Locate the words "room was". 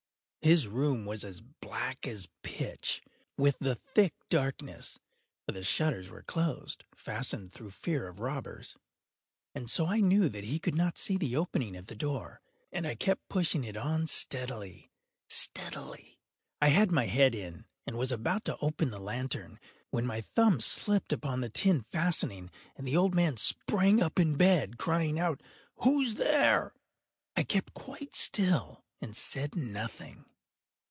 0.67-1.23